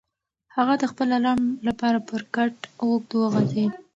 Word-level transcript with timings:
هغه 0.55 0.73
د 0.77 0.83
خپل 0.91 1.07
ارام 1.17 1.41
لپاره 1.67 1.97
پر 2.09 2.21
کټ 2.35 2.55
اوږد 2.81 3.11
وغځېد. 3.15 3.73